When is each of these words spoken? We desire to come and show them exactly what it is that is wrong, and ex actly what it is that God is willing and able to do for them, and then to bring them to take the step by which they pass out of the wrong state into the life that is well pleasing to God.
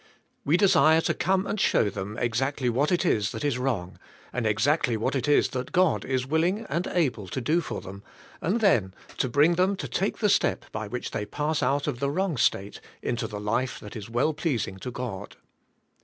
We 0.43 0.57
desire 0.57 0.99
to 1.01 1.13
come 1.13 1.45
and 1.45 1.61
show 1.61 1.87
them 1.91 2.17
exactly 2.17 2.69
what 2.71 2.91
it 2.91 3.05
is 3.05 3.31
that 3.33 3.43
is 3.45 3.59
wrong, 3.59 3.99
and 4.33 4.47
ex 4.47 4.65
actly 4.65 4.97
what 4.97 5.13
it 5.15 5.27
is 5.27 5.49
that 5.49 5.71
God 5.71 6.05
is 6.05 6.25
willing 6.25 6.65
and 6.69 6.87
able 6.87 7.27
to 7.27 7.39
do 7.39 7.61
for 7.61 7.81
them, 7.81 8.01
and 8.41 8.61
then 8.61 8.95
to 9.19 9.29
bring 9.29 9.53
them 9.53 9.75
to 9.75 9.87
take 9.87 10.17
the 10.17 10.27
step 10.27 10.65
by 10.71 10.87
which 10.87 11.11
they 11.11 11.27
pass 11.27 11.61
out 11.61 11.85
of 11.85 11.99
the 11.99 12.09
wrong 12.09 12.35
state 12.35 12.81
into 13.03 13.27
the 13.27 13.39
life 13.39 13.79
that 13.79 13.95
is 13.95 14.09
well 14.09 14.33
pleasing 14.33 14.77
to 14.77 14.89
God. 14.89 15.35